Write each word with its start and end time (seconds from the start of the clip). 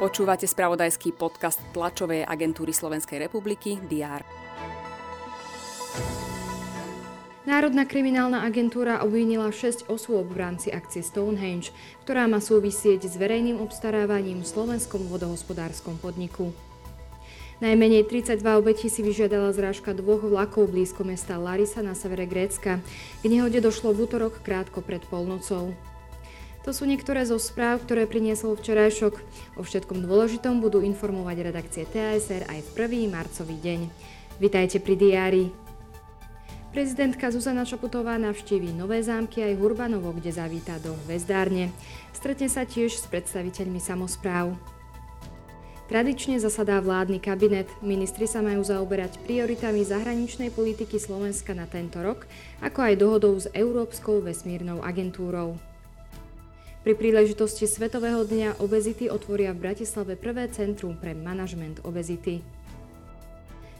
Počúvate 0.00 0.48
spravodajský 0.48 1.12
podcast 1.12 1.60
tlačovej 1.76 2.24
agentúry 2.24 2.72
Slovenskej 2.72 3.20
republiky 3.20 3.76
DR. 3.84 4.24
Národná 7.44 7.84
kriminálna 7.84 8.40
agentúra 8.46 9.04
obvinila 9.04 9.52
6 9.52 9.92
osôb 9.92 10.32
v 10.32 10.40
rámci 10.40 10.72
akcie 10.72 11.04
Stonehenge, 11.04 11.68
ktorá 12.06 12.24
má 12.24 12.40
súvisieť 12.40 13.04
s 13.04 13.20
verejným 13.20 13.60
obstarávaním 13.60 14.40
v 14.40 14.48
slovenskom 14.48 15.04
vodohospodárskom 15.10 16.00
podniku. 16.00 16.48
Najmenej 17.60 18.08
32 18.08 18.40
obetí 18.56 18.88
si 18.88 19.04
vyžiadala 19.04 19.52
zrážka 19.52 19.92
dvoch 19.92 20.24
vlakov 20.24 20.72
blízko 20.72 21.04
mesta 21.04 21.36
Larisa 21.36 21.84
na 21.84 21.92
severe 21.92 22.24
Grécka. 22.24 22.80
K 23.20 23.24
nehode 23.28 23.60
došlo 23.60 23.92
v 23.92 24.08
útorok 24.08 24.40
krátko 24.40 24.80
pred 24.80 25.04
polnocou. 25.12 25.76
To 26.60 26.76
sú 26.76 26.84
niektoré 26.84 27.24
zo 27.24 27.40
správ, 27.40 27.80
ktoré 27.88 28.04
priniesol 28.04 28.52
včerajšok. 28.52 29.14
O 29.56 29.64
všetkom 29.64 30.04
dôležitom 30.04 30.60
budú 30.60 30.84
informovať 30.84 31.36
redakcie 31.40 31.88
TASR 31.88 32.44
aj 32.52 32.60
v 32.60 32.68
1. 33.08 33.08
marcový 33.08 33.56
deň. 33.56 33.80
Vitajte 34.36 34.76
pri 34.84 34.94
diári. 35.00 35.44
Prezidentka 36.70 37.32
Zuzana 37.32 37.64
Čaputová 37.64 38.14
navštíví 38.20 38.76
Nové 38.76 39.02
zámky 39.02 39.42
aj 39.42 39.58
Hurbanovo, 39.58 40.12
kde 40.14 40.30
zavíta 40.36 40.76
do 40.78 40.94
Hvezdárne. 41.08 41.72
Stretne 42.12 42.46
sa 42.46 42.68
tiež 42.68 42.94
s 42.94 43.08
predstaviteľmi 43.08 43.80
samozpráv. 43.80 44.54
Tradične 45.90 46.38
zasadá 46.38 46.78
vládny 46.78 47.18
kabinet. 47.18 47.66
Ministri 47.82 48.30
sa 48.30 48.38
majú 48.38 48.62
zaoberať 48.62 49.18
prioritami 49.26 49.82
zahraničnej 49.82 50.54
politiky 50.54 51.02
Slovenska 51.02 51.50
na 51.56 51.66
tento 51.66 51.98
rok, 51.98 52.28
ako 52.62 52.78
aj 52.86 52.94
dohodou 53.00 53.34
s 53.34 53.50
Európskou 53.50 54.22
vesmírnou 54.22 54.84
agentúrou. 54.86 55.58
Pri 56.80 56.96
príležitosti 56.96 57.68
Svetového 57.68 58.24
dňa 58.24 58.56
obezity 58.64 59.12
otvoria 59.12 59.52
v 59.52 59.68
Bratislave 59.68 60.16
prvé 60.16 60.48
centrum 60.48 60.96
pre 60.96 61.12
manažment 61.12 61.76
obezity. 61.84 62.40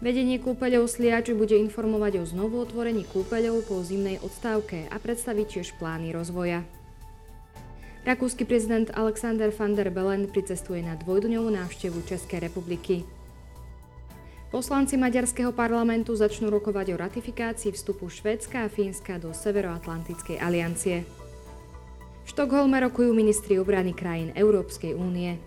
Vedenie 0.00 0.40
kúpeľov 0.40 0.88
Sliač 0.88 1.28
bude 1.36 1.60
informovať 1.60 2.20
o 2.20 2.24
znovu 2.24 2.56
otvorení 2.56 3.04
kúpeľov 3.04 3.68
po 3.68 3.84
zimnej 3.84 4.16
odstávke 4.24 4.88
a 4.88 4.96
predstaviť 4.96 5.46
tiež 5.60 5.76
plány 5.76 6.16
rozvoja. 6.16 6.64
Rakúsky 8.08 8.48
prezident 8.48 8.88
Alexander 8.96 9.52
van 9.52 9.76
der 9.76 9.92
Bellen 9.92 10.32
pricestuje 10.32 10.80
na 10.80 10.96
dvojdňovú 10.96 11.52
návštevu 11.52 12.00
Českej 12.00 12.48
republiky. 12.48 13.04
Poslanci 14.48 14.96
Maďarského 14.96 15.52
parlamentu 15.52 16.16
začnú 16.16 16.48
rokovať 16.48 16.96
o 16.96 16.96
ratifikácii 16.96 17.76
vstupu 17.76 18.08
Švédska 18.08 18.64
a 18.64 18.72
Fínska 18.72 19.20
do 19.20 19.36
Severoatlantickej 19.36 20.40
aliancie. 20.40 21.25
Štokholme 22.36 22.76
rokujú 22.84 23.16
ministri 23.16 23.56
obrany 23.56 23.96
krajín 23.96 24.28
Európskej 24.36 24.92
únie. 24.92 25.40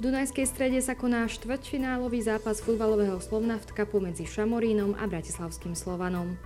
V 0.00 0.08
Dunajskej 0.08 0.48
strede 0.48 0.80
sa 0.80 0.96
koná 0.96 1.28
štvrťfinálový 1.28 2.24
zápas 2.24 2.64
futbalového 2.64 3.20
Slovnaft 3.20 3.76
Cupu 3.76 4.00
medzi 4.00 4.24
Šamorínom 4.24 4.96
a 4.96 5.04
Bratislavským 5.04 5.76
Slovanom. 5.76 6.40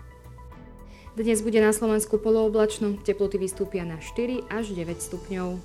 Dnes 1.15 1.47
bude 1.47 1.63
na 1.63 1.71
Slovensku 1.71 2.19
polooblačno, 2.19 2.99
teploty 3.07 3.39
vystúpia 3.39 3.87
na 3.87 4.03
4 4.03 4.51
až 4.51 4.75
9 4.75 4.99
stupňov. 4.99 5.63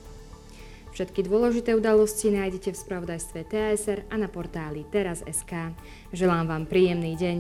Všetky 0.93 1.25
dôležité 1.25 1.73
udalosti 1.73 2.29
nájdete 2.29 2.77
v 2.77 2.81
spravodajstve 2.85 3.49
TASR 3.49 4.05
a 4.13 4.15
na 4.21 4.29
portáli 4.29 4.85
teraz.sk. 4.93 5.73
Želám 6.13 6.53
vám 6.53 6.63
príjemný 6.69 7.17
deň. 7.17 7.37